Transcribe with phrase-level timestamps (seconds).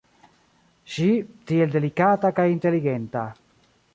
[0.93, 1.09] Ŝi,
[1.51, 3.29] tiel delikata kaj inteligenta.